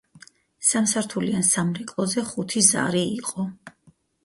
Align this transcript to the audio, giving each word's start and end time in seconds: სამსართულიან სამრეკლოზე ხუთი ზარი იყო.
სამსართულიან 0.69 1.45
სამრეკლოზე 1.51 2.25
ხუთი 2.33 2.65
ზარი 2.71 3.07
იყო. 3.21 3.49